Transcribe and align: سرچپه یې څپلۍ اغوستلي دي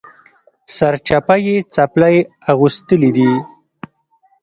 سرچپه 0.75 1.35
یې 1.45 1.55
څپلۍ 1.73 2.17
اغوستلي 2.51 3.11
دي 3.17 3.31